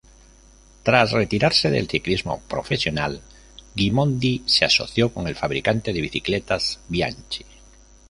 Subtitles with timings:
[0.81, 3.21] Tras retirarse del ciclismo profesional,
[3.75, 7.45] Gimondi se asoció con el fabricante de bicicletas Bianchi.